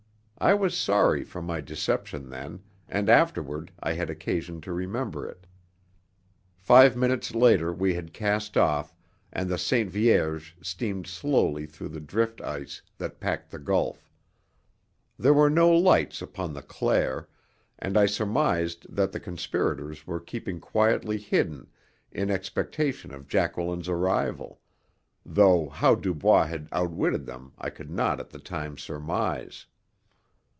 [0.43, 5.45] I was sorry for my deception then, and afterward I had occasion to remember it.
[6.57, 8.91] Five minutes later we had cast off,
[9.31, 14.09] and the Sainte Vierge steamed slowly through the drift ice that packed the gulf.
[15.19, 17.27] There were no lights upon the Claire,
[17.77, 21.67] and I surmised that the conspirators were keeping quietly hidden
[22.11, 24.59] in expectation of Jacqueline's arrival,
[25.23, 29.67] though how Dubois had outwitted them I could not at the time surmise.